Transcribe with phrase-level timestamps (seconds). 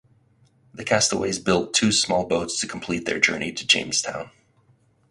[0.73, 4.31] The castaways built two small boats to complete their journey to Jamestown.